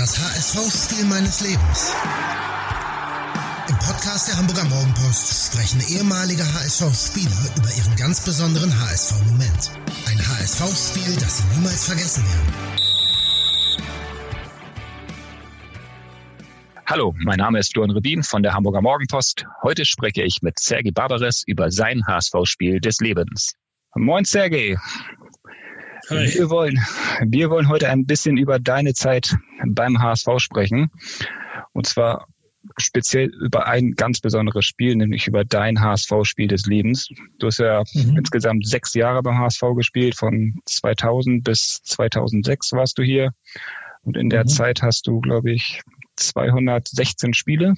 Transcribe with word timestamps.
Das 0.00 0.18
HSV-Spiel 0.18 1.04
meines 1.04 1.42
Lebens. 1.42 1.92
Im 3.68 3.76
Podcast 3.76 4.28
der 4.28 4.38
Hamburger 4.38 4.64
Morgenpost 4.64 5.52
sprechen 5.52 5.78
ehemalige 5.94 6.42
HSV-Spieler 6.42 7.36
über 7.54 7.68
ihren 7.76 7.96
ganz 7.96 8.24
besonderen 8.24 8.72
HSV-Moment. 8.80 9.70
Ein 10.08 10.16
HSV-Spiel, 10.16 11.16
das 11.16 11.36
sie 11.36 11.44
niemals 11.54 11.84
vergessen 11.84 12.24
werden. 12.24 12.80
Hallo, 16.86 17.14
mein 17.18 17.36
Name 17.36 17.58
ist 17.58 17.74
Florian 17.74 17.94
Rubin 17.94 18.22
von 18.22 18.42
der 18.42 18.54
Hamburger 18.54 18.80
Morgenpost. 18.80 19.44
Heute 19.62 19.84
spreche 19.84 20.22
ich 20.22 20.40
mit 20.40 20.58
Sergei 20.58 20.92
Barbares 20.92 21.42
über 21.46 21.70
sein 21.70 22.06
HSV-Spiel 22.06 22.80
des 22.80 23.00
Lebens. 23.00 23.52
Moin 23.94 24.24
Sergei. 24.24 24.78
Hi. 26.10 26.26
Wir 26.34 26.50
wollen, 26.50 26.76
wir 27.24 27.50
wollen 27.50 27.68
heute 27.68 27.88
ein 27.88 28.04
bisschen 28.04 28.36
über 28.36 28.58
deine 28.58 28.94
Zeit 28.94 29.36
beim 29.64 30.02
HSV 30.02 30.26
sprechen. 30.38 30.90
Und 31.72 31.86
zwar 31.86 32.26
speziell 32.78 33.30
über 33.40 33.68
ein 33.68 33.92
ganz 33.92 34.20
besonderes 34.20 34.64
Spiel, 34.64 34.96
nämlich 34.96 35.28
über 35.28 35.44
dein 35.44 35.80
HSV-Spiel 35.80 36.48
des 36.48 36.66
Lebens. 36.66 37.08
Du 37.38 37.46
hast 37.46 37.58
ja 37.58 37.84
mhm. 37.94 38.16
insgesamt 38.18 38.66
sechs 38.66 38.94
Jahre 38.94 39.22
beim 39.22 39.38
HSV 39.38 39.62
gespielt, 39.76 40.16
von 40.16 40.60
2000 40.66 41.44
bis 41.44 41.80
2006 41.84 42.72
warst 42.72 42.98
du 42.98 43.02
hier. 43.04 43.30
Und 44.02 44.16
in 44.16 44.30
der 44.30 44.42
mhm. 44.42 44.48
Zeit 44.48 44.82
hast 44.82 45.06
du, 45.06 45.20
glaube 45.20 45.52
ich, 45.52 45.80
216 46.16 47.34
Spiele, 47.34 47.74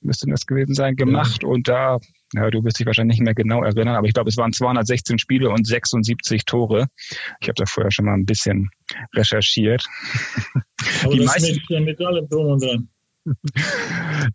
müssten 0.00 0.30
das 0.30 0.46
gewesen 0.46 0.74
sein, 0.74 0.96
gemacht. 0.96 1.42
Ja. 1.42 1.48
Und 1.48 1.68
da 1.68 1.98
ja, 2.34 2.50
du 2.50 2.64
wirst 2.64 2.78
dich 2.78 2.86
wahrscheinlich 2.86 3.18
nicht 3.18 3.24
mehr 3.24 3.34
genau 3.34 3.62
erinnern, 3.62 3.96
aber 3.96 4.06
ich 4.06 4.14
glaube, 4.14 4.30
es 4.30 4.36
waren 4.36 4.52
216 4.52 5.18
Spiele 5.18 5.50
und 5.50 5.66
76 5.66 6.44
Tore. 6.44 6.86
Ich 7.40 7.48
habe 7.48 7.54
da 7.54 7.66
vorher 7.66 7.90
schon 7.90 8.06
mal 8.06 8.14
ein 8.14 8.26
bisschen 8.26 8.70
recherchiert. 9.14 9.84
Aber 11.02 11.14
die 11.14 11.20
meisten, 11.20 11.60
mit, 11.68 11.84
mit 11.84 12.00
allem 12.00 12.28
drum 12.28 12.46
und 12.46 12.62
dran. 12.62 12.88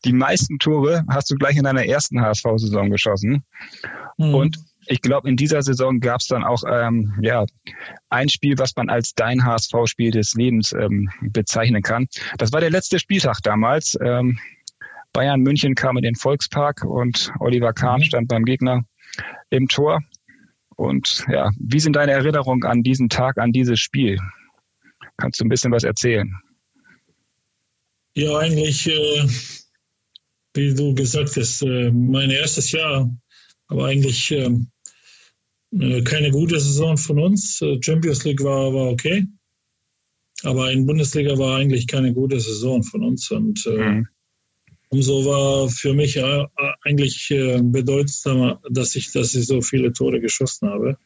Die 0.06 0.14
meisten 0.14 0.58
Tore 0.58 1.04
hast 1.10 1.30
du 1.30 1.36
gleich 1.36 1.58
in 1.58 1.64
deiner 1.64 1.86
ersten 1.86 2.22
HSV-Saison 2.22 2.90
geschossen. 2.90 3.44
Mhm. 4.18 4.34
Und 4.34 4.58
ich 4.88 5.02
glaube, 5.02 5.30
in 5.30 5.36
dieser 5.36 5.62
Saison 5.62 6.00
gab 6.00 6.20
es 6.22 6.28
dann 6.28 6.44
auch 6.44 6.64
ähm, 6.68 7.14
ja, 7.22 7.46
ein 8.10 8.30
Spiel, 8.30 8.58
was 8.58 8.76
man 8.76 8.90
als 8.90 9.14
dein 9.14 9.46
HSV-Spiel 9.46 10.12
des 10.12 10.34
Lebens 10.34 10.74
ähm, 10.74 11.10
bezeichnen 11.22 11.84
kann. 11.84 12.08
Das 12.38 12.52
war 12.52 12.60
der 12.60 12.72
letzte 12.72 12.98
Spieltag 12.98 13.42
damals. 13.44 13.98
Ähm, 14.02 14.40
Bayern 15.14 15.42
München 15.42 15.76
kam 15.76 15.98
in 15.98 16.04
den 16.04 16.16
Volkspark 16.16 16.84
und 16.84 17.32
Oliver 17.40 17.74
Kahn 17.74 18.00
mhm. 18.00 18.06
stand 18.06 18.28
beim 18.28 18.46
Gegner 18.46 18.84
im 19.50 19.68
Tor. 19.68 20.02
Und 20.76 21.26
ja, 21.30 21.50
wie 21.60 21.80
sind 21.80 21.96
deine 21.96 22.14
Erinnerungen 22.14 22.64
an 22.64 22.84
diesen 22.84 23.10
Tag, 23.10 23.38
an 23.38 23.52
dieses 23.52 23.80
Spiel? 23.80 24.18
Kannst 25.18 25.40
du 25.40 25.46
ein 25.46 25.50
bisschen 25.50 25.72
was 25.72 25.84
erzählen? 25.84 26.34
Ja, 28.14 28.38
eigentlich, 28.38 28.88
äh, 28.88 29.28
wie 30.54 30.74
du 30.74 30.94
gesagt 30.96 31.36
hast, 31.36 31.62
äh, 31.64 31.92
mein 31.92 32.30
erstes 32.30 32.72
Jahr, 32.72 33.10
aber 33.68 33.88
eigentlich 33.88 34.32
äh, 34.32 34.50
äh 35.78 36.02
keine 36.04 36.32
gute 36.32 36.60
Saison 36.60 36.98
von 36.98 37.20
uns. 37.20 37.62
Äh, 37.62 37.78
Champions 37.82 38.24
League 38.24 38.44
war, 38.44 38.74
war 38.74 38.92
okay, 38.92 39.26
aber 40.44 40.72
in 40.72 40.86
Bundesliga 40.86 41.38
war 41.38 41.58
eigentlich 41.58 41.88
keine 41.88 42.14
gute 42.14 42.40
Saison 42.40 42.82
von 42.84 43.04
uns. 43.04 43.30
Und 43.32 43.66
äh, 43.68 43.78
mhm. 43.78 44.08
Umso 44.92 45.24
war 45.24 45.70
für 45.70 45.94
mich 45.94 46.18
äh, 46.18 46.46
eigentlich 46.84 47.30
äh, 47.30 47.62
bedeutsamer, 47.62 48.60
dass 48.72 48.96
ich, 48.96 49.12
dass 49.12 49.36
ich 49.36 49.46
so 49.46 49.62
viele 49.62 49.94
Tore 49.94 50.20
geschossen 50.20 50.68
habe. 50.68 50.98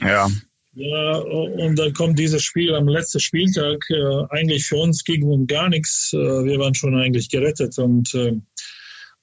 Ja. 0.00 0.28
Ja, 0.76 1.18
und 1.18 1.78
dann 1.78 1.92
kommt 1.92 2.18
dieses 2.18 2.42
Spiel 2.42 2.74
am 2.74 2.88
letzten 2.88 3.20
Spieltag. 3.20 3.84
Äh, 3.90 4.24
eigentlich 4.30 4.66
für 4.66 4.76
uns 4.76 5.04
ging 5.04 5.22
um 5.22 5.46
gar 5.46 5.68
nichts. 5.68 6.10
wir 6.12 6.58
waren 6.58 6.74
schon 6.74 6.96
eigentlich 6.96 7.28
gerettet 7.28 7.78
und 7.78 8.10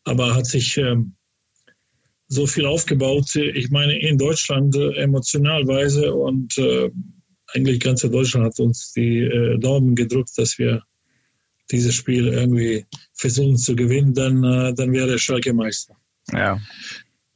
aber 0.03 0.33
hat 0.33 0.45
sich 0.45 0.79
so 2.27 2.47
viel 2.47 2.65
aufgebaut. 2.65 3.35
Ich 3.35 3.69
meine, 3.69 3.99
in 3.99 4.17
Deutschland 4.17 4.75
emotionalweise 4.75 6.13
und 6.13 6.55
eigentlich 7.53 7.79
ganz 7.81 8.01
Deutschland 8.01 8.45
hat 8.45 8.59
uns 8.59 8.93
die 8.93 9.29
Daumen 9.59 9.93
gedrückt, 9.93 10.31
dass 10.37 10.57
wir 10.57 10.81
dieses 11.71 11.95
Spiel 11.95 12.27
irgendwie 12.27 12.85
versuchen 13.13 13.57
zu 13.57 13.75
gewinnen, 13.75 14.13
dann, 14.13 14.43
äh, 14.43 14.73
dann 14.73 14.91
wäre 14.91 15.17
Schalke 15.17 15.53
Meister. 15.53 15.95
Ja. 16.31 16.59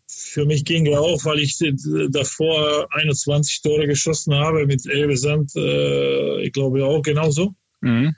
Für 0.08 0.46
mich 0.46 0.66
ging 0.66 0.86
ja 0.86 1.00
auch, 1.00 1.24
weil 1.24 1.40
ich 1.40 1.58
davor 2.10 2.88
21 2.92 3.62
Tore 3.62 3.88
geschossen 3.88 4.34
habe 4.34 4.66
mit 4.66 4.86
Elbe 4.86 5.16
Sand, 5.16 5.52
äh, 5.56 6.42
ich 6.42 6.52
glaube 6.52 6.86
auch 6.86 7.02
genauso. 7.02 7.56
Mhm. 7.82 8.14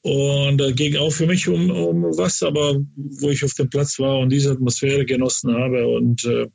Und 0.00 0.60
äh, 0.60 0.72
ging 0.72 0.96
auch 0.96 1.10
für 1.10 1.26
mich 1.26 1.48
um, 1.48 1.70
um 1.70 2.02
was, 2.16 2.42
aber 2.42 2.80
wo 2.96 3.30
ich 3.30 3.44
auf 3.44 3.52
dem 3.54 3.68
Platz 3.68 3.98
war 3.98 4.18
und 4.20 4.30
diese 4.30 4.52
Atmosphäre 4.52 5.04
genossen 5.04 5.52
habe 5.52 5.86
und 5.86 6.24
äh, 6.24 6.46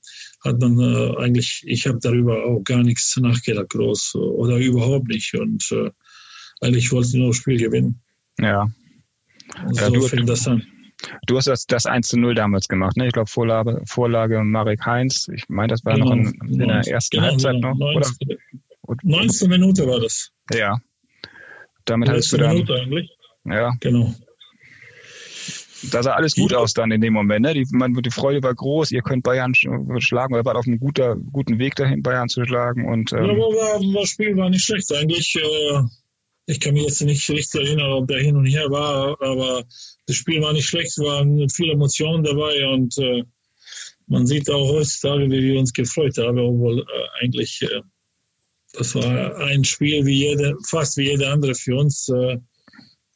hat 0.44 0.60
man 0.60 0.80
äh, 0.80 1.18
eigentlich, 1.18 1.64
ich 1.68 1.86
habe 1.86 2.00
darüber 2.02 2.46
auch 2.46 2.64
gar 2.64 2.82
nichts 2.82 3.16
nachgedacht 3.18 3.70
groß 3.70 4.16
oder 4.16 4.58
überhaupt 4.58 5.10
nicht 5.10 5.34
und 5.36 5.72
äh, 5.72 5.92
eigentlich 6.62 6.92
wollte 6.92 7.10
ich 7.10 7.14
nur 7.16 7.28
das 7.28 7.38
Spiel 7.38 7.58
gewinnen. 7.58 8.02
Ja. 8.40 8.68
So 9.72 9.82
ja, 9.82 9.90
du, 9.90 10.02
fängt 10.02 10.30
das 10.30 10.48
an. 10.48 10.66
Du 11.28 11.38
hast 11.38 11.48
das, 11.48 11.66
das 11.66 11.86
1 11.86 12.08
zu 12.08 12.18
0 12.18 12.36
damals 12.36 12.68
gemacht, 12.68 12.98
ne? 12.98 13.08
Ich 13.08 13.14
glaube, 13.14 13.30
Vorlage, 13.30 13.82
Vorlage 13.86 14.44
Marek 14.44 14.86
Heinz. 14.86 15.30
Ich 15.34 15.48
meine, 15.50 15.68
das 15.70 15.84
war 15.86 15.96
genau, 15.96 16.16
noch 16.16 16.16
in, 16.16 16.62
in 16.62 16.68
der 16.68 16.88
ersten 16.88 17.18
genau, 17.18 17.30
Halbzeit 17.30 17.56
noch. 17.60 17.76
19, 17.78 18.38
oder? 18.84 19.00
19 19.04 19.50
Minute 19.50 19.88
war 19.88 20.00
das. 20.00 20.32
Ja. 20.54 20.80
Damit 21.86 22.10
hattest 22.10 22.32
du 22.32 22.38
dann. 22.38 22.56
Minute 22.56 22.74
eigentlich. 22.76 23.10
Ja. 23.46 23.74
Genau. 23.82 24.14
Da 25.92 26.02
sah 26.02 26.14
alles 26.14 26.36
gut 26.36 26.54
aus 26.54 26.74
dann 26.74 26.92
in 26.92 27.02
dem 27.02 27.14
Moment. 27.14 27.46
Ne? 27.46 27.54
Die, 27.54 27.68
man, 27.72 27.94
die 27.94 28.12
Freude 28.12 28.42
war 28.42 28.54
groß. 28.54 28.92
Ihr 28.92 29.02
könnt 29.02 29.24
Bayern 29.24 29.54
schlagen. 29.54 30.34
Oder 30.34 30.46
wart 30.46 30.56
auf 30.56 30.66
einem 30.66 30.80
guter, 30.80 31.18
guten 31.18 31.60
Weg 31.60 31.76
dahin, 31.76 32.02
Bayern 32.02 32.30
zu 32.30 32.46
schlagen. 32.46 32.86
Und, 32.86 33.12
ähm, 33.12 33.26
ja, 33.26 33.32
aber 33.34 33.80
das 33.94 34.10
Spiel 34.10 34.38
war 34.38 34.50
nicht 34.50 34.64
schlecht. 34.64 34.90
Eigentlich 34.94 35.36
äh, 35.36 35.82
ich 36.46 36.60
kann 36.60 36.74
mich 36.74 36.84
jetzt 36.84 37.02
nicht 37.02 37.30
richtig 37.30 37.62
erinnern, 37.62 37.92
ob 37.92 38.08
der 38.08 38.20
hin 38.20 38.36
und 38.36 38.46
her 38.46 38.70
war, 38.70 39.22
aber 39.22 39.64
das 40.06 40.16
Spiel 40.16 40.42
war 40.42 40.54
nicht 40.54 40.68
schlecht, 40.68 40.90
es 40.90 40.98
waren 40.98 41.48
viele 41.50 41.74
Emotionen 41.74 42.24
dabei 42.24 42.68
und 42.68 42.98
äh, 42.98 43.24
man 44.08 44.28
sieht 44.28 44.50
auch 44.50 44.70
heutzutage, 44.70 45.30
wie 45.30 45.42
wir 45.44 45.60
uns 45.60 45.72
gefreut 45.72 46.18
haben, 46.18 46.38
obwohl 46.38 46.80
äh, 46.80 47.24
eigentlich 47.24 47.62
äh, 47.62 47.82
das 48.74 48.96
war 48.96 49.38
ein 49.38 49.64
Spiel 49.64 50.04
wie 50.06 50.26
jede, 50.26 50.56
fast 50.68 50.98
wie 50.98 51.10
jeder 51.10 51.32
andere 51.32 51.54
für 51.54 51.76
uns. 51.76 52.10
Äh, 52.10 52.38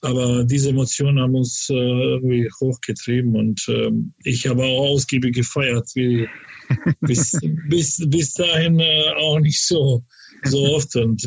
aber 0.02 0.44
diese 0.44 0.70
Emotionen 0.70 1.20
haben 1.20 1.36
uns 1.36 1.68
äh, 1.70 1.74
irgendwie 1.74 2.48
hochgetrieben 2.62 3.36
und 3.36 3.68
äh, 3.68 3.90
ich 4.24 4.46
habe 4.46 4.64
auch 4.64 4.90
ausgiebig 4.90 5.34
gefeiert, 5.34 5.90
wie 5.96 6.28
bis, 7.02 7.32
bis, 7.68 8.08
bis 8.08 8.34
dahin 8.36 8.80
äh, 8.80 9.10
auch 9.18 9.40
nicht 9.40 9.60
so, 9.60 10.04
so 10.44 10.76
oft. 10.76 10.96
Und 10.96 11.26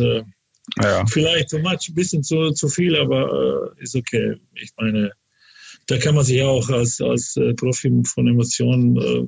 ja. 0.82 1.04
Vielleicht 1.06 1.50
so 1.50 1.58
much, 1.58 1.88
ein 1.88 1.94
bisschen 1.94 2.22
zu, 2.22 2.50
zu 2.53 2.69
viel, 2.69 2.97
aber 2.97 3.72
äh, 3.78 3.82
ist 3.82 3.97
okay. 3.97 4.36
Ich 4.54 4.70
meine, 4.76 5.12
da 5.86 5.98
kann 5.98 6.14
man 6.14 6.25
sich 6.25 6.42
auch 6.42 6.69
als, 6.70 7.00
als 7.00 7.36
äh, 7.36 7.54
Profi 7.54 8.03
von 8.04 8.28
Emotionen 8.28 8.97
äh, 8.97 9.26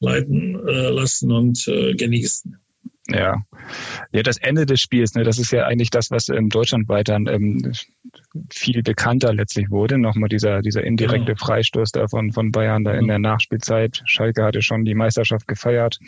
leiten 0.00 0.56
äh, 0.66 0.90
lassen 0.90 1.30
und 1.30 1.66
äh, 1.68 1.94
genießen. 1.94 2.56
Ja. 3.08 3.36
Ja, 4.12 4.22
das 4.22 4.38
Ende 4.38 4.66
des 4.66 4.80
Spiels, 4.80 5.14
ne, 5.14 5.24
das 5.24 5.38
ist 5.38 5.52
ja 5.52 5.64
eigentlich 5.64 5.90
das, 5.90 6.10
was 6.10 6.28
in 6.28 6.48
Deutschland 6.48 6.88
weiter 6.88 7.16
ähm, 7.16 7.72
viel 8.50 8.82
bekannter 8.82 9.32
letztlich 9.32 9.70
wurde. 9.70 9.98
Nochmal 9.98 10.28
dieser, 10.28 10.62
dieser 10.62 10.84
indirekte 10.84 11.34
genau. 11.34 11.44
Freistoß 11.44 11.92
da 11.92 12.08
von, 12.08 12.32
von 12.32 12.50
Bayern 12.50 12.84
da 12.84 12.92
in 12.92 13.08
der 13.08 13.18
Nachspielzeit. 13.18 14.02
Schalke 14.04 14.44
hatte 14.44 14.62
schon 14.62 14.84
die 14.84 14.94
Meisterschaft 14.94 15.46
gefeiert. 15.46 15.98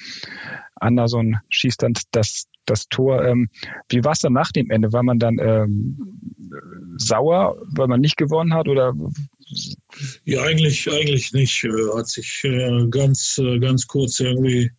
Anderson 0.76 1.38
schießt 1.48 1.82
dann 1.82 1.94
das, 2.12 2.46
das 2.66 2.88
Tor. 2.88 3.24
Ähm, 3.24 3.48
wie 3.88 4.04
war 4.04 4.12
es 4.12 4.20
dann 4.20 4.32
nach 4.32 4.52
dem 4.52 4.70
Ende? 4.70 4.92
War 4.92 5.02
man 5.02 5.18
dann 5.18 5.38
ähm, 5.38 5.98
sauer, 6.96 7.56
weil 7.76 7.88
man 7.88 8.00
nicht 8.00 8.16
gewonnen 8.16 8.54
hat 8.54 8.68
oder? 8.68 8.94
Ja, 10.24 10.42
eigentlich, 10.42 10.90
eigentlich 10.90 11.32
nicht. 11.32 11.64
Äh, 11.64 11.96
hat 11.96 12.08
sich 12.08 12.42
äh, 12.44 12.86
ganz, 12.90 13.38
äh, 13.38 13.58
ganz 13.58 13.86
kurz 13.86 14.20
irgendwie 14.20 14.70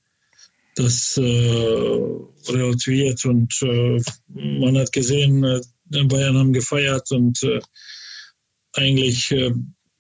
das 0.76 1.18
äh, 1.18 2.52
relativiert 2.52 3.24
und 3.26 3.54
äh, 3.62 4.02
man 4.28 4.78
hat 4.78 4.92
gesehen, 4.92 5.44
äh, 5.44 5.62
Bayern 5.90 6.38
haben 6.38 6.54
gefeiert 6.54 7.12
und 7.12 7.42
äh, 7.44 7.60
eigentlich 8.74 9.32
äh, 9.32 9.54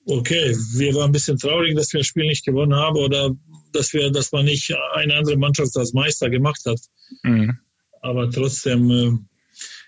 okay, 0.05 0.55
wir 0.75 0.93
waren 0.95 1.09
ein 1.09 1.11
bisschen 1.11 1.37
traurig, 1.37 1.75
dass 1.75 1.91
wir 1.93 1.99
das 1.99 2.07
Spiel 2.07 2.27
nicht 2.27 2.45
gewonnen 2.45 2.75
haben 2.75 2.97
oder 2.97 3.31
dass 3.73 3.93
wir, 3.93 4.11
dass 4.11 4.31
man 4.31 4.45
nicht 4.45 4.73
eine 4.93 5.15
andere 5.15 5.37
Mannschaft 5.37 5.75
als 5.77 5.93
Meister 5.93 6.29
gemacht 6.29 6.61
hat. 6.65 6.79
Mhm. 7.23 7.57
Aber 8.01 8.29
trotzdem, 8.29 8.89
äh, 8.91 9.11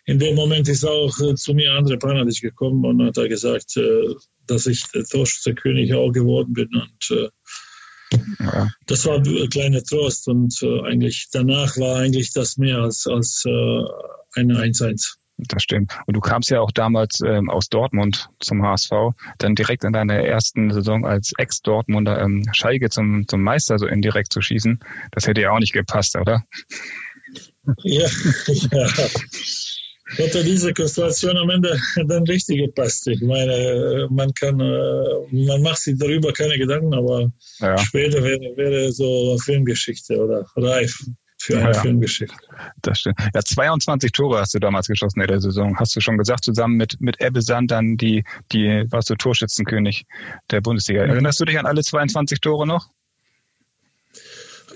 in 0.05 0.19
dem 0.19 0.35
Moment 0.35 0.67
ist 0.67 0.85
auch 0.85 1.17
äh, 1.19 1.35
zu 1.35 1.53
mir 1.53 1.71
André 1.71 1.97
Panadic 1.97 2.41
gekommen 2.41 2.83
und 2.85 3.05
hat 3.05 3.17
er 3.17 3.29
gesagt, 3.29 3.77
äh, 3.77 4.13
dass 4.47 4.65
ich 4.65 4.83
der 4.93 5.03
Torschützenkönig 5.03 5.93
auch 5.93 6.11
geworden 6.11 6.53
bin 6.53 6.69
und 6.73 7.17
äh, 7.17 7.29
ja. 8.39 8.69
Das 8.85 9.05
war 9.05 9.17
ein 9.17 9.49
kleiner 9.49 9.83
Trost 9.83 10.29
und 10.29 10.57
äh, 10.61 10.81
eigentlich 10.83 11.27
danach 11.31 11.75
war 11.77 11.97
eigentlich 11.97 12.31
das 12.31 12.55
mehr 12.55 12.77
als, 12.77 13.05
als 13.05 13.43
äh, 13.45 13.81
eine 14.33 14.61
1-1. 14.61 15.17
Das 15.37 15.61
stimmt. 15.61 15.93
Und 16.07 16.15
du 16.15 16.19
kamst 16.19 16.49
ja 16.49 16.61
auch 16.61 16.71
damals 16.71 17.21
ähm, 17.21 17.49
aus 17.49 17.69
Dortmund 17.69 18.29
zum 18.39 18.63
HSV, 18.63 18.91
dann 19.37 19.53
direkt 19.53 19.83
in 19.83 19.93
deiner 19.93 20.15
ersten 20.15 20.71
Saison 20.71 21.05
als 21.05 21.31
Ex-Dortmunder 21.37 22.19
ähm, 22.19 22.43
Schalke 22.53 22.89
zum, 22.89 23.27
zum 23.27 23.43
Meister 23.43 23.77
so 23.77 23.85
indirekt 23.85 24.33
zu 24.33 24.41
schießen. 24.41 24.79
Das 25.11 25.27
hätte 25.27 25.41
ja 25.41 25.51
auch 25.51 25.59
nicht 25.59 25.73
gepasst, 25.73 26.15
oder? 26.15 26.43
Ja, 27.83 28.07
ja. 28.47 28.87
Hätte 30.15 30.41
diese 30.41 30.73
Konstellation 30.73 31.35
am 31.35 31.49
Ende 31.49 31.77
dann 32.07 32.23
richtig 32.23 32.59
gepasst. 32.59 33.07
Ich 33.07 33.19
meine, 33.21 34.07
man 34.09 34.33
kann, 34.33 34.57
äh, 34.59 35.03
man 35.31 35.61
macht 35.61 35.79
sich 35.79 35.97
darüber 35.97 36.31
keine 36.31 36.57
Gedanken, 36.57 36.93
aber 36.93 37.29
ja. 37.59 37.77
später 37.77 38.23
wäre, 38.23 38.55
wäre 38.55 38.91
so 38.93 39.37
Filmgeschichte 39.43 40.17
oder 40.17 40.45
reif 40.55 40.97
für 41.37 41.57
eine 41.57 41.71
ja, 41.71 41.81
Filmgeschichte. 41.81 42.35
Das 42.81 42.99
stimmt. 42.99 43.19
Ja, 43.33 43.41
22 43.41 44.11
Tore 44.11 44.39
hast 44.39 44.53
du 44.53 44.59
damals 44.59 44.87
geschossen 44.87 45.21
in 45.21 45.27
der 45.27 45.39
Saison. 45.39 45.77
Hast 45.77 45.95
du 45.95 46.01
schon 46.01 46.17
gesagt, 46.17 46.43
zusammen 46.43 46.75
mit, 46.75 46.99
mit 46.99 47.21
Ebbe 47.21 47.41
Sand 47.41 47.71
dann 47.71 47.95
die, 47.95 48.23
die, 48.51 48.85
warst 48.89 49.09
du 49.09 49.15
Torschützenkönig 49.15 50.05
der 50.49 50.61
Bundesliga. 50.61 51.01
Erinnerst 51.01 51.39
du 51.39 51.45
dich 51.45 51.59
an 51.59 51.65
alle 51.65 51.83
22 51.83 52.39
Tore 52.41 52.65
noch? 52.65 52.89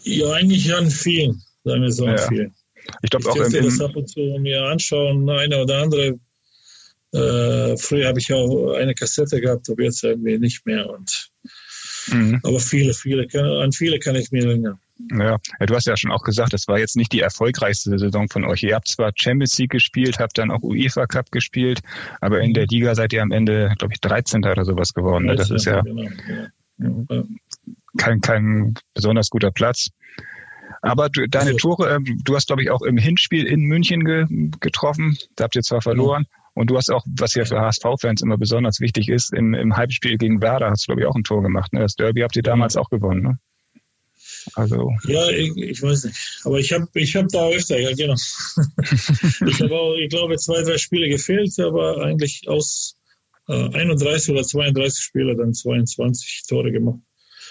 Ja, 0.03 0.31
eigentlich 0.33 0.73
an 0.73 0.89
vielen, 0.89 1.41
sagen 1.63 1.81
wir 1.81 1.91
so, 1.91 2.05
an 2.05 2.15
ja. 2.17 2.27
vielen. 2.27 2.55
Ich 3.01 3.09
glaube 3.09 3.29
auch 3.29 3.35
im, 3.35 3.51
das 3.51 3.79
ab 3.81 3.95
und 3.95 4.07
zu 4.07 4.19
mir 4.39 4.63
anschauen, 4.63 5.29
eine 5.29 5.61
oder 5.61 5.81
andere. 5.83 6.19
Äh, 7.13 7.77
früher 7.77 8.07
habe 8.07 8.19
ich 8.19 8.31
auch 8.31 8.73
eine 8.73 8.93
Kassette 8.95 9.41
gehabt, 9.41 9.69
aber 9.69 9.83
jetzt 9.83 10.03
irgendwie 10.03 10.37
nicht 10.37 10.65
mehr. 10.65 10.89
Und, 10.89 11.29
mhm. 12.07 12.39
Aber 12.43 12.59
viele, 12.59 12.93
viele, 12.93 13.27
an 13.61 13.71
viele 13.71 13.99
kann 13.99 14.15
ich 14.15 14.31
mir 14.31 14.45
erinnern. 14.45 14.79
Ja, 15.11 15.37
du 15.65 15.75
hast 15.75 15.87
ja 15.87 15.97
schon 15.97 16.11
auch 16.11 16.23
gesagt, 16.23 16.53
es 16.53 16.67
war 16.67 16.79
jetzt 16.79 16.95
nicht 16.95 17.11
die 17.11 17.21
erfolgreichste 17.21 17.97
Saison 17.97 18.27
von 18.29 18.45
euch. 18.45 18.63
Ihr 18.63 18.75
habt 18.75 18.87
zwar 18.87 19.11
Champions 19.15 19.57
League 19.57 19.71
gespielt, 19.71 20.19
habt 20.19 20.37
dann 20.37 20.51
auch 20.51 20.61
UEFA 20.61 21.05
Cup 21.05 21.31
gespielt, 21.31 21.81
aber 22.19 22.41
in 22.41 22.53
der 22.53 22.67
Liga 22.67 22.95
seid 22.95 23.13
ihr 23.13 23.21
am 23.21 23.31
Ende, 23.31 23.73
glaube 23.77 23.93
ich, 23.93 24.01
13. 24.01 24.43
oder 24.45 24.65
sowas 24.65 24.93
geworden. 24.93 25.25
Ne? 25.25 25.35
Das 25.35 25.49
ist 25.49 25.65
ja 25.65 25.81
genau, 25.81 27.05
kein, 27.97 28.21
kein 28.21 28.73
besonders 28.93 29.29
guter 29.29 29.51
Platz. 29.51 29.89
Aber 30.81 31.09
du, 31.09 31.27
deine 31.27 31.51
also, 31.51 31.57
Tore, 31.57 31.93
ähm, 31.93 32.19
du 32.23 32.35
hast, 32.35 32.47
glaube 32.47 32.63
ich, 32.63 32.71
auch 32.71 32.81
im 32.81 32.97
Hinspiel 32.97 33.45
in 33.45 33.61
München 33.61 34.03
ge 34.03 34.25
getroffen. 34.59 35.17
Da 35.35 35.43
habt 35.43 35.55
ihr 35.55 35.61
zwar 35.61 35.81
verloren. 35.81 36.25
Ja. 36.27 36.37
Und 36.53 36.69
du 36.69 36.77
hast 36.77 36.91
auch, 36.91 37.05
was 37.17 37.35
ja 37.35 37.45
für 37.45 37.59
HSV-Fans 37.61 38.21
immer 38.21 38.37
besonders 38.37 38.79
wichtig 38.81 39.07
ist, 39.07 39.33
im, 39.33 39.53
im 39.53 39.77
Halbspiel 39.77 40.17
gegen 40.17 40.41
Werder 40.41 40.69
hast 40.69 40.83
du, 40.83 40.87
glaube 40.87 41.01
ich, 41.01 41.07
auch 41.07 41.15
ein 41.15 41.23
Tor 41.23 41.41
gemacht. 41.43 41.71
Ne? 41.71 41.79
Das 41.79 41.95
Derby 41.95 42.21
habt 42.21 42.35
ihr 42.35 42.43
damals 42.43 42.75
auch 42.75 42.89
gewonnen. 42.89 43.21
Ne? 43.21 43.39
Also. 44.55 44.91
Ja, 45.07 45.29
ich, 45.29 45.55
ich 45.55 45.81
weiß 45.81 46.05
nicht. 46.05 46.17
Aber 46.43 46.59
ich 46.59 46.71
habe 46.73 46.87
ich 46.93 47.15
hab 47.15 47.27
da 47.29 47.47
öfter, 47.49 47.79
ja, 47.79 47.93
genau. 47.93 48.13
ich 49.47 49.61
habe 49.61 49.79
auch, 49.79 49.95
ich 49.95 50.09
glaube, 50.09 50.37
zwei, 50.37 50.61
drei 50.63 50.77
Spiele 50.77 51.09
gefehlt, 51.09 51.57
aber 51.59 52.01
eigentlich 52.01 52.47
aus 52.47 52.97
äh, 53.47 53.69
31 53.69 54.31
oder 54.31 54.43
32 54.43 55.03
Spiele 55.03 55.35
dann 55.35 55.53
22 55.53 56.43
Tore 56.47 56.71
gemacht. 56.71 56.99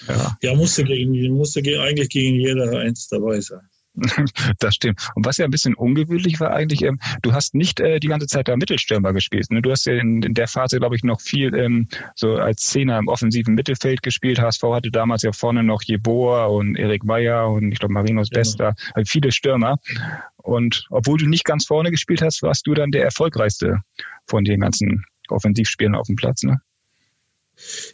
Ja, 0.08 0.37
ja 0.42 0.54
musste, 0.54 0.84
gegen, 0.84 1.12
musste 1.32 1.60
eigentlich 1.81 2.08
gegen 2.08 2.40
jeder 2.40 2.78
eins 2.78 3.08
dabei 3.08 3.40
sein. 3.40 3.69
Das 4.58 4.75
stimmt. 4.75 5.00
Und 5.14 5.26
was 5.26 5.37
ja 5.37 5.44
ein 5.44 5.50
bisschen 5.50 5.75
ungewöhnlich 5.75 6.40
war 6.40 6.52
eigentlich, 6.52 6.82
ähm, 6.82 6.98
du 7.22 7.32
hast 7.32 7.54
nicht 7.54 7.81
äh, 7.81 8.00
die 8.00 8.08
ganze 8.08 8.26
Zeit 8.26 8.48
da 8.48 8.56
Mittelstürmer 8.56 9.12
gespielt. 9.12 9.50
Ne? 9.50 9.62
Du 9.62 9.70
hast 9.70 9.87
ja 9.87 9.94
in, 9.94 10.22
in 10.22 10.34
der 10.34 10.48
Phase, 10.48 10.78
glaube 10.78 10.96
ich, 10.96 11.04
noch 11.04 11.20
viel 11.20 11.54
ähm, 11.54 11.88
so 12.14 12.37
als 12.37 12.62
Zehner 12.62 12.98
im 12.98 13.08
offensiven 13.08 13.54
Mittelfeld 13.54 14.02
gespielt. 14.02 14.40
HSV 14.40 14.62
hatte 14.62 14.90
damals 14.90 15.22
ja 15.22 15.32
vorne 15.32 15.62
noch 15.62 15.82
Jeboa 15.82 16.46
und 16.46 16.76
Erik 16.76 17.04
Meyer 17.04 17.48
und 17.50 17.72
ich 17.72 17.78
glaube 17.78 17.94
Marinos 17.94 18.31
genau. 18.31 18.40
Bester, 18.40 18.75
also 18.94 19.10
viele 19.10 19.32
Stürmer. 19.32 19.78
Und 20.36 20.86
obwohl 20.90 21.19
du 21.19 21.26
nicht 21.26 21.44
ganz 21.44 21.66
vorne 21.66 21.90
gespielt 21.90 22.22
hast, 22.22 22.43
warst 22.43 22.66
du 22.66 22.75
dann 22.75 22.90
der 22.90 23.04
erfolgreichste 23.04 23.81
von 24.26 24.44
den 24.44 24.60
ganzen 24.60 25.04
Offensivspielen 25.28 25.94
auf 25.94 26.06
dem 26.06 26.16
Platz. 26.16 26.43
Ne? 26.43 26.60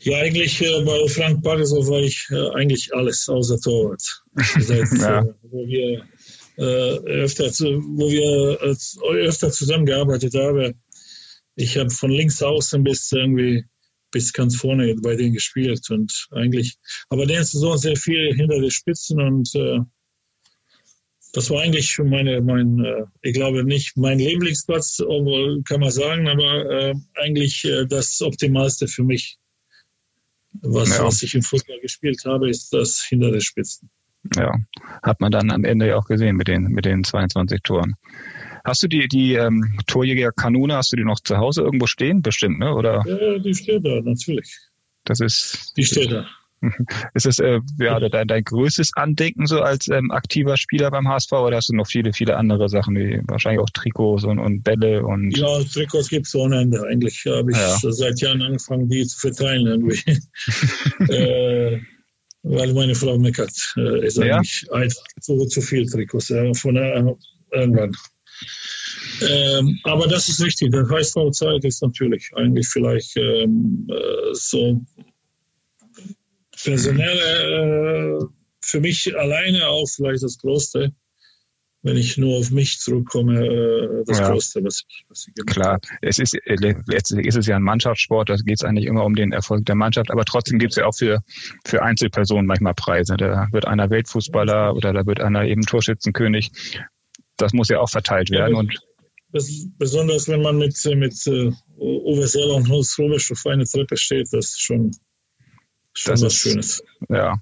Ja, 0.02 0.18
eigentlich 0.18 0.62
äh, 0.62 0.84
bei 0.84 1.08
Frank 1.08 1.42
Parisow 1.42 1.86
war 1.88 2.00
ich 2.00 2.28
äh, 2.30 2.50
eigentlich 2.54 2.94
alles 2.94 3.28
außer 3.28 3.58
Torwart. 3.60 4.22
Seit, 4.36 4.92
ja. 5.00 5.22
äh, 5.22 5.34
wo 5.42 5.66
wir, 5.66 6.04
äh, 6.56 7.22
öfter, 7.22 7.46
wo 7.46 8.10
wir 8.10 8.60
äh, 8.62 9.26
öfter 9.26 9.50
zusammengearbeitet 9.50 10.34
haben. 10.34 10.74
Ich 11.54 11.76
habe 11.78 11.90
von 11.90 12.10
links 12.10 12.42
außen 12.42 12.84
bis 12.84 13.10
irgendwie 13.12 13.64
bis 14.10 14.32
ganz 14.32 14.56
vorne 14.56 14.94
bei 15.02 15.16
denen 15.16 15.34
gespielt 15.34 15.90
und 15.90 16.28
eigentlich, 16.30 16.76
aber 17.08 17.26
der 17.26 17.44
Saison 17.44 17.76
sehr 17.76 17.96
viel 17.96 18.34
hinter 18.34 18.60
den 18.60 18.70
Spitzen 18.70 19.20
und 19.20 19.54
äh, 19.54 19.80
das 21.32 21.50
war 21.50 21.62
eigentlich 21.62 21.98
meine, 21.98 22.40
mein, 22.40 22.82
äh, 22.84 23.04
ich 23.22 23.34
glaube 23.34 23.64
nicht 23.64 23.96
mein 23.96 24.18
Lieblingsplatz, 24.18 24.98
kann 25.64 25.80
man 25.80 25.90
sagen, 25.90 26.28
aber 26.28 26.70
äh, 26.70 26.94
eigentlich 27.14 27.66
das 27.88 28.22
Optimalste 28.22 28.86
für 28.86 29.02
mich 29.02 29.38
was, 30.62 30.96
ja. 30.96 31.04
was 31.04 31.22
ich 31.22 31.34
im 31.34 31.42
Fußball 31.42 31.80
gespielt 31.80 32.22
habe, 32.24 32.48
ist 32.48 32.72
das 32.72 33.04
hinter 33.04 33.30
der 33.30 33.40
Spitzen. 33.40 33.90
Ja, 34.36 34.54
hat 35.02 35.20
man 35.20 35.30
dann 35.30 35.50
am 35.50 35.64
Ende 35.64 35.88
ja 35.88 35.96
auch 35.96 36.06
gesehen 36.06 36.36
mit 36.36 36.48
den, 36.48 36.64
mit 36.64 36.84
den 36.84 37.04
22 37.04 37.60
Toren. 37.62 37.94
Hast 38.64 38.82
du 38.82 38.88
die, 38.88 39.06
die 39.06 39.34
ähm, 39.34 39.78
Torjäger-Kanone, 39.86 40.74
hast 40.74 40.92
du 40.92 40.96
die 40.96 41.04
noch 41.04 41.20
zu 41.20 41.36
Hause 41.36 41.62
irgendwo 41.62 41.86
stehen? 41.86 42.22
Bestimmt, 42.22 42.58
ne? 42.58 42.74
Oder? 42.74 43.04
Ja, 43.06 43.38
die 43.38 43.54
steht 43.54 43.86
da, 43.86 44.00
natürlich. 44.02 44.58
Das 45.04 45.20
ist. 45.20 45.72
Die 45.76 45.84
steht 45.84 46.10
da. 46.10 46.26
Ist 47.14 47.26
das 47.26 47.38
äh, 47.38 47.60
ja, 47.78 48.00
dein, 48.00 48.26
dein 48.26 48.42
größtes 48.42 48.92
Andenken 48.96 49.46
so 49.46 49.60
als 49.60 49.88
ähm, 49.88 50.10
aktiver 50.10 50.56
Spieler 50.56 50.90
beim 50.90 51.06
HSV 51.06 51.32
oder 51.32 51.56
hast 51.56 51.68
du 51.68 51.74
noch 51.74 51.86
viele, 51.86 52.12
viele 52.12 52.36
andere 52.36 52.68
Sachen, 52.68 52.96
wie 52.96 53.20
wahrscheinlich 53.24 53.60
auch 53.60 53.70
Trikots 53.70 54.24
und, 54.24 54.38
und 54.38 54.62
Bälle 54.62 55.04
und. 55.04 55.36
Ja, 55.36 55.62
Trikots 55.62 56.08
gibt 56.08 56.26
es 56.26 56.34
ohne 56.34 56.60
Ende. 56.60 56.82
Eigentlich 56.86 57.24
habe 57.26 57.52
ich 57.52 57.58
ja. 57.58 57.76
seit 57.92 58.20
Jahren 58.20 58.42
angefangen, 58.42 58.88
die 58.88 59.06
zu 59.06 59.18
verteilen 59.18 59.66
irgendwie. 59.66 60.18
äh, 61.12 61.78
weil 62.48 62.72
meine 62.74 62.94
Frau 62.94 63.18
meckert. 63.18 63.52
Äh, 63.76 64.06
ist 64.06 64.18
ja? 64.18 64.36
eigentlich 64.36 64.66
einfach 64.72 65.02
zu, 65.20 65.44
zu 65.46 65.60
viel 65.60 65.86
Trikots 65.86 66.30
äh, 66.30 66.54
von 66.54 66.76
äh, 66.76 67.14
irgendwann. 67.52 67.92
Ähm, 69.22 69.78
aber 69.84 70.06
das 70.06 70.28
ist 70.28 70.42
richtig. 70.42 70.72
Das 70.72 70.88
heißt, 70.88 71.16
Zeit 71.32 71.64
ist 71.64 71.82
natürlich 71.82 72.30
eigentlich 72.34 72.68
vielleicht 72.68 73.16
ähm, 73.16 73.88
äh, 73.90 74.34
so 74.34 74.80
personell 76.62 78.20
äh, 78.20 78.24
für 78.60 78.80
mich 78.80 79.16
alleine 79.16 79.66
auch 79.66 79.86
vielleicht 79.86 80.22
das 80.22 80.38
Größte. 80.38 80.92
Wenn 81.86 81.96
ich 81.96 82.18
nur 82.18 82.38
auf 82.38 82.50
mich 82.50 82.80
zurückkomme, 82.80 83.46
äh, 83.46 84.04
das 84.06 84.18
ja. 84.18 84.28
Größte, 84.28 84.64
was 84.64 84.82
ich, 84.88 85.04
was 85.08 85.28
ich 85.28 85.46
Klar, 85.46 85.78
es 86.02 86.18
ist, 86.18 86.34
äh, 86.34 86.56
letztlich 86.88 87.24
ist 87.24 87.36
es 87.36 87.46
ja 87.46 87.54
ein 87.54 87.62
Mannschaftssport, 87.62 88.28
da 88.28 88.34
geht 88.34 88.56
es 88.56 88.64
eigentlich 88.64 88.86
immer 88.86 89.04
um 89.04 89.14
den 89.14 89.30
Erfolg 89.30 89.64
der 89.66 89.76
Mannschaft, 89.76 90.10
aber 90.10 90.24
trotzdem 90.24 90.58
gibt 90.58 90.72
es 90.72 90.78
ja 90.78 90.86
auch 90.86 90.96
für, 90.96 91.20
für 91.64 91.84
Einzelpersonen 91.84 92.44
manchmal 92.44 92.74
Preise. 92.74 93.16
Da 93.16 93.46
wird 93.52 93.68
einer 93.68 93.88
Weltfußballer 93.88 94.74
oder 94.74 94.92
da 94.92 95.06
wird 95.06 95.20
einer 95.20 95.44
eben 95.44 95.62
Torschützenkönig. 95.62 96.50
Das 97.36 97.52
muss 97.52 97.68
ja 97.68 97.78
auch 97.78 97.90
verteilt 97.90 98.30
werden. 98.32 98.54
Ja, 98.54 98.58
und 98.58 98.74
besonders 99.78 100.26
wenn 100.26 100.42
man 100.42 100.58
mit, 100.58 100.76
mit 100.96 101.14
Uwe 101.78 102.26
Seller 102.26 102.54
und 102.54 102.68
Horst 102.68 102.98
Rubisch 102.98 103.30
auf 103.30 103.46
eine 103.46 103.64
Treppe 103.64 103.96
steht, 103.96 104.26
das 104.32 104.46
ist 104.46 104.60
schon 104.60 104.90
Schon 105.98 106.12
das 106.12 106.22
was 106.22 106.34
ist, 106.34 106.40
Schönes. 106.42 106.82
Ja. 107.08 107.40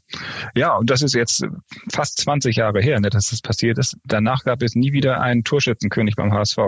ja, 0.54 0.76
und 0.76 0.88
das 0.88 1.02
ist 1.02 1.12
jetzt 1.14 1.44
fast 1.92 2.18
20 2.18 2.54
Jahre 2.54 2.80
her, 2.80 3.00
ne, 3.00 3.10
dass 3.10 3.30
das 3.30 3.40
passiert 3.40 3.78
ist. 3.78 3.96
Danach 4.04 4.44
gab 4.44 4.62
es 4.62 4.76
nie 4.76 4.92
wieder 4.92 5.20
einen 5.20 5.42
Torschützenkönig 5.42 6.14
beim 6.14 6.32
HSV. 6.32 6.58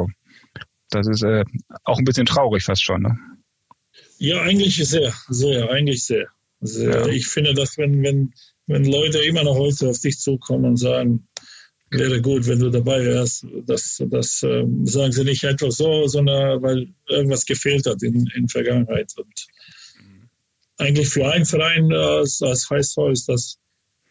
Das 0.91 1.07
ist 1.07 1.23
äh, 1.23 1.45
auch 1.85 1.99
ein 1.99 2.05
bisschen 2.05 2.27
traurig 2.27 2.65
fast 2.65 2.83
schon. 2.83 3.03
Ne? 3.03 3.17
Ja, 4.19 4.43
eigentlich 4.43 4.77
sehr, 4.77 5.15
sehr, 5.29 5.71
eigentlich 5.71 6.05
sehr. 6.05 6.27
sehr. 6.61 6.91
Ja. 6.91 7.07
Ich 7.07 7.29
finde, 7.29 7.55
dass 7.55 7.79
wenn, 7.79 8.03
wenn, 8.03 8.33
wenn 8.67 8.85
Leute 8.85 9.19
immer 9.21 9.45
noch 9.45 9.57
heute 9.57 9.89
auf 9.89 10.01
dich 10.01 10.19
zukommen 10.19 10.65
und 10.65 10.77
sagen, 10.79 11.29
wäre 11.91 12.21
gut, 12.21 12.49
wenn 12.49 12.59
du 12.59 12.69
dabei 12.69 13.05
wärst, 13.05 13.47
das, 13.65 14.03
das 14.09 14.43
äh, 14.43 14.65
sagen 14.83 15.13
sie 15.13 15.23
nicht 15.23 15.45
einfach 15.45 15.71
so, 15.71 16.09
sondern 16.09 16.61
weil 16.63 16.89
irgendwas 17.09 17.45
gefehlt 17.45 17.87
hat 17.87 18.03
in, 18.03 18.27
in 18.35 18.49
Vergangenheit. 18.49 19.13
Und 19.17 19.47
eigentlich 20.79 21.09
für 21.09 21.31
einen 21.31 21.47
Verein 21.47 21.93
als, 21.93 22.43
als 22.43 22.69
HSV 22.69 22.99
ist 23.11 23.29
das 23.29 23.59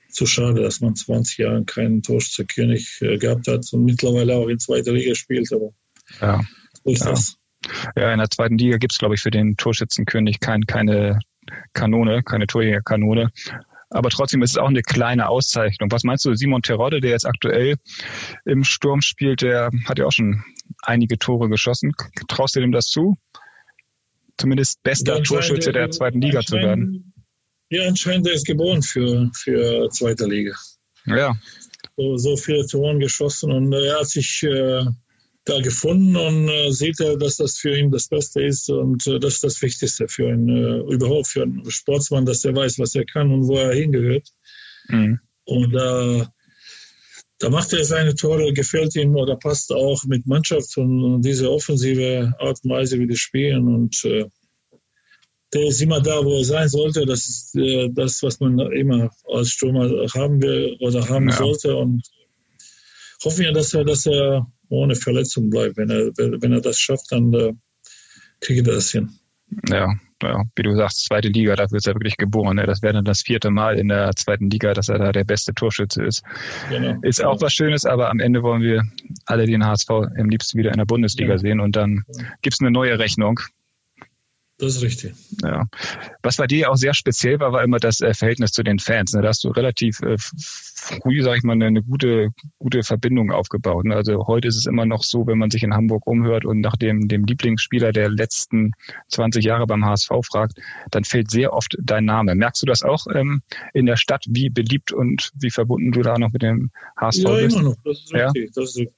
zu 0.10 0.26
schade, 0.26 0.62
dass 0.62 0.82
man 0.82 0.96
20 0.96 1.38
Jahre 1.38 1.66
keinen 1.66 2.02
Torschützenkönig 2.02 3.00
äh, 3.02 3.18
gehabt 3.18 3.48
hat 3.48 3.66
und 3.74 3.84
mittlerweile 3.84 4.36
auch 4.36 4.48
in 4.48 4.60
zweiter 4.60 4.94
Liga 4.94 5.14
spielt. 5.14 5.52
Aber 5.52 5.72
ja. 6.22 6.42
so 6.84 6.92
ist 6.92 7.04
ja. 7.04 7.12
das. 7.12 7.38
Ja, 7.96 8.12
in 8.14 8.20
der 8.20 8.30
zweiten 8.30 8.58
Liga 8.58 8.78
gibt 8.78 8.94
es, 8.94 9.00
glaube 9.00 9.16
ich, 9.16 9.22
für 9.22 9.32
den 9.32 9.58
Torschützenkönig 9.58 10.40
kein, 10.40 10.66
keine 10.66 11.20
Kanone, 11.74 12.24
keine 12.24 12.48
Torjägerkanone. 12.48 13.32
Aber 13.90 14.10
trotzdem 14.10 14.42
ist 14.42 14.52
es 14.52 14.58
auch 14.58 14.68
eine 14.68 14.82
kleine 14.82 15.30
Auszeichnung. 15.30 15.92
Was 15.92 16.04
meinst 16.04 16.26
du, 16.26 16.36
Simon 16.36 16.62
Terodde, 16.62 17.02
der 17.02 17.12
jetzt 17.12 17.26
aktuell 17.26 17.76
im 18.44 18.64
Sturm 18.64 19.02
spielt, 19.02 19.42
der 19.42 19.70
hat 19.86 20.00
ja 20.00 20.06
auch 20.06 20.12
schon 20.12 20.44
einige 20.82 21.18
Tore 21.18 21.50
geschossen. 21.50 21.94
Traust 22.28 22.56
du 22.56 22.62
dem 22.62 22.72
das 22.72 22.88
zu? 22.88 23.18
Zumindest 24.38 24.82
bester 24.84 25.22
Torschütze 25.24 25.72
der 25.72 25.90
zweiten 25.92 26.22
Liga 26.22 26.42
zu 26.42 26.56
werden. 26.58 27.14
Ja, 27.70 27.88
anscheinend 27.88 28.28
er 28.28 28.34
ist 28.34 28.46
geboren 28.46 28.82
für, 28.82 29.30
für 29.34 29.90
zweite 29.90 30.26
Liga. 30.26 30.56
Ja. 31.06 31.36
So, 31.98 32.18
so 32.18 32.38
viele 32.38 32.66
Tore 32.68 32.98
geschossen 33.00 33.52
und 33.52 33.74
er 33.74 34.00
hat 34.00 34.10
sich 34.10 34.44
äh, 34.44 34.86
da 35.46 35.62
gefunden 35.62 36.16
und 36.16 36.50
äh, 36.50 36.72
sieht 36.72 37.00
er, 37.00 37.18
dass 37.18 37.38
das 37.38 37.58
für 37.58 37.78
ihn 37.78 37.92
das 37.92 38.08
Beste 38.08 38.44
ist 38.44 38.70
und 38.70 39.06
äh, 39.08 39.20
das 39.20 39.36
ist 39.36 39.44
das 39.44 39.62
Wichtigste 39.62 40.08
für 40.08 40.30
ihn, 40.30 40.50
äh, 40.50 40.94
überhaupt 40.94 41.28
für 41.28 41.44
einen 41.44 41.70
Sportsmann, 41.70 42.26
dass 42.26 42.44
er 42.44 42.56
weiß, 42.56 42.80
was 42.80 42.96
er 42.96 43.06
kann 43.06 43.32
und 43.32 43.48
wo 43.48 43.58
er 43.58 43.74
hingehört. 43.74 44.28
Mhm. 44.90 45.20
Und 45.46 45.76
äh, 45.76 46.26
da 47.40 47.50
macht 47.50 47.74
er 47.74 47.84
seine 47.84 48.16
Tore, 48.16 48.54
gefällt 48.54 48.96
ihm 48.96 49.16
oder 49.16 49.36
passt 49.36 49.72
auch 49.72 50.02
mit 50.06 50.26
Mannschaft 50.26 50.78
und, 50.78 51.04
und 51.04 51.22
diese 51.22 51.52
offensive 51.52 52.34
Art 52.40 52.60
und 52.64 52.72
Weise, 52.72 52.98
wie 52.98 53.08
die 53.08 53.18
spielen. 53.18 53.68
Und 53.68 54.04
äh, 54.06 54.26
der 55.54 55.68
ist 55.68 55.82
immer 55.82 56.02
da, 56.02 56.24
wo 56.24 56.38
er 56.38 56.46
sein 56.46 56.70
sollte. 56.70 57.06
Das 57.06 57.28
ist 57.28 57.56
äh, 57.56 57.90
das, 57.92 58.24
was 58.24 58.40
man 58.40 58.58
immer 58.72 59.10
als 59.26 59.50
Stürmer 59.50 59.90
haben 60.14 60.42
will 60.42 60.78
oder 60.80 61.08
haben 61.10 61.30
ja. 61.30 61.36
sollte. 61.36 61.76
Und 61.76 62.08
hoffen 63.24 63.40
wir, 63.40 63.52
dass 63.52 63.74
er, 63.74 63.84
dass 63.84 64.06
er 64.06 64.48
ohne 64.70 64.96
Verletzung 64.96 65.50
bleibt. 65.50 65.76
Wenn 65.76 65.90
er, 65.90 66.12
wenn 66.16 66.54
er 66.54 66.62
das 66.62 66.80
schafft, 66.80 67.12
dann 67.12 67.34
äh, 67.34 67.54
kriegt 68.40 68.66
er 68.66 68.76
das 68.76 68.92
hin. 68.92 69.12
Ja, 69.70 69.94
ja, 70.24 70.44
wie 70.56 70.64
du 70.64 70.76
sagst, 70.76 71.06
zweite 71.06 71.28
Liga, 71.30 71.56
dafür 71.56 71.78
ist 71.78 71.88
er 71.88 71.96
wirklich 71.96 72.18
geboren. 72.18 72.56
Ne? 72.56 72.66
Das 72.66 72.82
wäre 72.82 72.94
dann 72.94 73.06
das 73.06 73.22
vierte 73.22 73.52
Mal 73.52 73.78
in 73.78 73.88
der 73.88 74.16
zweiten 74.16 74.50
Liga, 74.50 74.74
dass 74.74 74.90
er 74.90 75.00
da 75.00 75.12
der 75.12 75.24
beste 75.24 75.54
Torschütze 75.54 76.04
ist. 76.04 76.24
Genau. 76.70 76.98
Ist 77.02 77.24
auch 77.24 77.42
was 77.42 77.54
Schönes, 77.54 77.86
aber 77.86 78.10
am 78.10 78.20
Ende 78.20 78.44
wollen 78.44 78.62
wir 78.62 78.84
alle 79.26 79.46
den 79.46 79.66
HSV 79.66 79.90
am 79.90 80.30
liebsten 80.30 80.58
wieder 80.58 80.72
in 80.72 80.78
der 80.78 80.86
Bundesliga 80.86 81.34
ja. 81.34 81.38
sehen 81.38 81.60
und 81.60 81.76
dann 81.76 82.04
gibt's 82.42 82.62
eine 82.62 82.72
neue 82.72 82.98
Rechnung. 82.98 83.40
Das 84.58 84.78
ist 84.78 84.84
richtig. 84.84 85.14
Ja. 85.44 85.66
Was 86.24 86.38
bei 86.38 86.48
dir 86.48 86.72
auch 86.72 86.78
sehr 86.78 86.94
speziell 86.94 87.40
war, 87.42 87.52
war 87.52 87.64
immer 87.64 87.78
das 87.78 88.00
äh, 88.00 88.14
Verhältnis 88.14 88.54
zu 88.54 88.64
den 88.64 88.80
Fans. 88.80 89.12
Ne? 89.12 89.22
Da 89.22 89.28
hast 89.28 89.44
du 89.44 89.50
relativ 89.50 90.00
äh, 90.02 90.16
früh, 90.18 91.22
sag 91.24 91.38
ich 91.38 91.44
mal, 91.44 91.62
eine, 91.62 91.84
gute, 91.84 92.30
gute 92.58 92.84
Verbindung 92.84 93.32
aufgebaut. 93.32 93.84
Ne? 93.84 93.96
Also 93.96 94.28
heute 94.28 94.48
ist 94.48 94.56
es 94.56 94.66
immer 94.66 94.86
noch 94.86 95.04
so, 95.04 95.28
wenn 95.28 95.40
man 95.40 95.52
sich 95.52 95.64
in 95.64 95.74
Hamburg 95.74 96.08
umhört 96.08 96.46
und 96.46 96.62
nach 96.62 96.78
dem, 96.78 97.10
dem 97.10 97.26
Lieblingsspieler 97.26 97.92
der 97.92 98.10
letzten 98.10 98.72
20 99.10 99.44
Jahre 99.44 99.68
beim 99.68 99.84
HSV 99.84 100.12
fragt, 100.24 100.60
dann 100.90 101.04
fällt 101.04 101.32
sehr 101.32 101.52
oft 101.52 101.76
dein 101.82 102.06
Name. 102.06 102.34
Merkst 102.34 102.62
du 102.62 102.66
das 102.66 102.82
auch 102.82 103.08
ähm, 103.14 103.42
in 103.74 103.86
der 103.86 103.98
Stadt, 103.98 104.24
wie 104.30 104.50
beliebt 104.50 104.94
und 104.94 105.32
wie 105.36 105.52
verbunden 105.52 105.92
du 105.92 106.02
da 106.02 106.18
noch 106.18 106.32
mit 106.32 106.44
dem 106.44 106.72
HSV 106.96 107.24
ja, 107.24 107.36
bist? 107.36 107.56
Ja, 107.56 107.60
immer 107.60 107.70
noch. 107.72 107.76
Das 107.84 107.98
ist 107.98 108.14
richtig. 108.14 108.46
Ja? 108.46 108.52
Das 108.56 108.70
ist 108.70 108.78
richtig. 108.78 108.96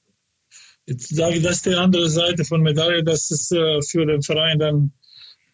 Jetzt 0.86 1.14
sage 1.14 1.34
ich, 1.34 1.42
das 1.42 1.56
ist 1.56 1.66
die 1.66 1.74
andere 1.74 2.08
Seite 2.08 2.44
von 2.46 2.62
Medaille, 2.62 3.04
dass 3.04 3.30
es 3.30 3.50
äh, 3.50 3.82
für 3.82 4.06
den 4.06 4.22
Verein 4.22 4.58
dann 4.58 4.92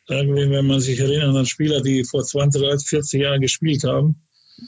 irgendwie, 0.08 0.50
wenn 0.50 0.66
man 0.66 0.80
sich 0.80 0.98
erinnert 1.00 1.36
an 1.36 1.46
Spieler, 1.46 1.80
die 1.80 2.04
vor 2.04 2.24
20, 2.24 2.62
30, 2.62 2.88
40 2.88 3.20
Jahren 3.20 3.40
gespielt 3.40 3.84
haben, 3.84 4.16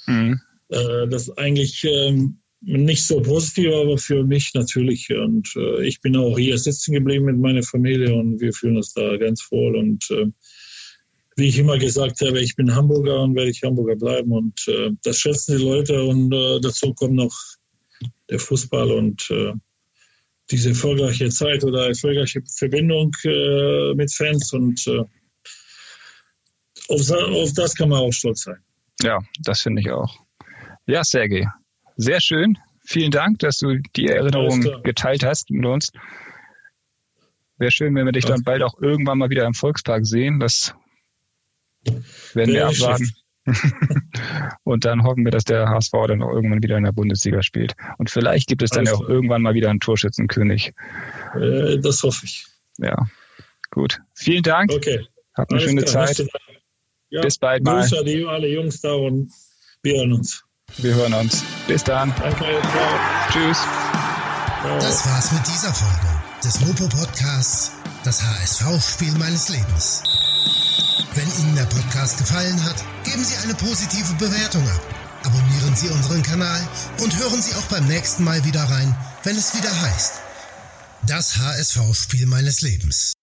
mhm. 0.07 0.41
äh, 0.69 1.09
das 1.09 1.29
ist 1.29 1.39
eigentlich 1.39 1.85
ähm, 1.85 2.39
nicht 2.61 3.07
so 3.07 3.21
positiv, 3.21 3.73
aber 3.73 3.99
für 3.99 4.25
mich 4.25 4.53
natürlich. 4.55 5.11
Und 5.11 5.55
äh, 5.57 5.87
ich 5.87 6.01
bin 6.01 6.17
auch 6.17 6.37
hier 6.39 6.59
sitzen 6.59 6.93
geblieben 6.93 7.27
mit 7.27 7.39
meiner 7.39 7.63
Familie 7.63 8.15
und 8.15 8.41
wir 8.41 8.53
fühlen 8.53 8.77
uns 8.77 8.93
da 8.95 9.17
ganz 9.17 9.47
wohl. 9.51 9.77
Und 9.77 10.11
äh, 10.11 10.27
wie 11.37 11.49
ich 11.49 11.59
immer 11.59 11.79
gesagt 11.79 12.21
habe, 12.23 12.41
ich 12.41 12.57
bin 12.57 12.75
Hamburger 12.75 13.21
und 13.21 13.37
werde 13.37 13.51
ich 13.51 13.63
Hamburger 13.63 13.97
bleiben. 13.97 14.33
Und 14.33 14.67
äh, 14.69 14.91
das 15.05 15.19
schätzen 15.19 15.59
die 15.59 15.65
Leute. 15.65 16.03
Und 16.03 16.33
äh, 16.33 16.61
dazu 16.61 16.95
kommt 16.95 17.15
noch 17.15 17.35
der 18.31 18.39
Fußball 18.39 18.91
und 18.91 19.31
äh, 19.31 19.53
diese 20.51 20.71
erfolgreiche 20.71 21.29
Zeit 21.29 21.63
oder 21.63 21.89
erfolgreiche 21.89 22.43
Verbindung 22.57 23.13
äh, 23.25 23.95
mit 23.95 24.13
Fans. 24.13 24.53
Und 24.55 24.87
äh, 24.87 25.05
auf, 26.89 27.11
auf 27.11 27.53
das 27.55 27.75
kann 27.75 27.89
man 27.89 28.01
auch 28.01 28.13
stolz 28.13 28.43
sein. 28.43 28.57
Ja, 29.03 29.19
das 29.43 29.63
finde 29.63 29.83
ich 29.83 29.91
auch. 29.91 30.15
Ja, 30.87 31.05
Sergej, 31.05 31.49
sehr 31.97 32.21
schön. 32.21 32.59
Vielen 32.85 33.11
Dank, 33.11 33.41
dass 33.41 33.59
du 33.59 33.79
die 33.97 34.07
Erinnerung 34.07 34.61
geteilt 34.85 35.25
hast 35.25 35.51
mit 35.51 35.67
uns. 35.67 35.91
Wäre 37.59 37.73
schön, 37.73 37.95
wenn 37.95 38.05
wir 38.05 38.13
dich 38.13 38.25
dann 38.25 38.43
bald 38.45 38.63
auch 38.63 38.81
irgendwann 38.81 39.19
mal 39.19 39.31
wieder 39.31 39.47
im 39.47 39.55
Volkspark 39.55 40.07
sehen. 40.07 40.39
Das 40.39 40.75
werden 42.35 42.55
wir 42.55 42.69
abwarten. 42.69 43.11
und 44.65 44.85
dann 44.85 45.05
hoffen 45.05 45.25
wir, 45.25 45.31
dass 45.31 45.45
der 45.45 45.69
HSV 45.69 45.93
dann 46.09 46.23
auch 46.23 46.33
irgendwann 46.33 46.63
wieder 46.63 46.77
in 46.77 46.85
der 46.85 46.93
Bundesliga 46.93 47.43
spielt. 47.43 47.75
Und 47.99 48.11
vielleicht 48.11 48.49
gibt 48.49 48.63
es 48.63 48.71
dann 48.71 48.87
ja 48.87 48.93
auch 48.93 49.09
irgendwann 49.09 49.43
mal 49.43 49.55
wieder 49.55 49.71
einen 49.71 49.81
Torschützenkönig. 49.81 50.73
Äh, 51.35 51.79
das 51.79 52.03
hoffe 52.03 52.25
ich. 52.25 52.47
Ja, 52.79 53.07
gut. 53.71 54.01
Vielen 54.15 54.43
Dank. 54.43 54.73
Okay. 54.73 55.07
Habt 55.35 55.51
eine 55.51 55.61
Alles 55.61 55.71
schöne 55.71 55.83
klar. 55.83 56.07
Zeit. 56.07 56.29
Ja, 57.11 57.21
Bis 57.23 57.39
bald 57.39 57.65
mal. 57.65 57.81
Grüße 57.81 57.99
an 57.99 58.05
die, 58.05 58.25
alle 58.27 58.49
Jungs 58.49 58.81
da 58.81 58.93
und 58.93 59.31
wir 59.83 59.99
hören 59.99 60.13
uns. 60.15 60.43
Wir 60.79 60.95
hören 60.95 61.15
uns. 61.15 61.45
Bis 61.69 61.85
dann. 61.85 62.13
Danke. 62.19 62.39
Ciao. 62.39 63.31
Tschüss. 63.31 63.59
Ciao. 64.61 64.79
Das 64.81 65.07
war's 65.07 65.33
mit 65.33 65.47
dieser 65.47 65.73
Folge 65.73 66.17
des 66.43 66.61
Mopo 66.61 66.89
Podcasts, 66.89 67.73
das 68.05 68.23
HSV-Spiel 68.23 69.13
meines 69.19 69.49
Lebens. 69.49 70.03
Wenn 71.15 71.29
Ihnen 71.41 71.57
der 71.57 71.65
Podcast 71.65 72.19
gefallen 72.19 72.63
hat, 72.65 72.77
geben 73.05 73.25
Sie 73.25 73.37
eine 73.43 73.55
positive 73.55 74.13
Bewertung 74.15 74.69
ab. 74.69 74.81
Abonnieren 75.25 75.75
Sie 75.75 75.89
unseren 75.89 76.23
Kanal 76.23 76.61
und 77.03 77.17
hören 77.19 77.41
Sie 77.41 77.55
auch 77.57 77.67
beim 77.67 77.87
nächsten 77.87 78.23
Mal 78.25 78.45
wieder 78.45 78.63
rein, 78.65 78.95
wenn 79.25 79.37
es 79.37 79.57
wieder 79.57 79.81
heißt. 79.81 80.21
Das 81.07 81.39
HSV-Spiel 81.39 82.27
meines 82.27 82.61
Lebens. 82.63 83.15